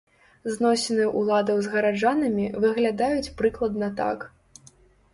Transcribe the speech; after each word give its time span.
Зносіны 0.53 1.05
ўладаў 1.19 1.61
з 1.67 1.75
гараджанамі 1.75 2.49
выглядаюць 2.67 3.33
прыкладна 3.43 3.95
так. 4.05 4.19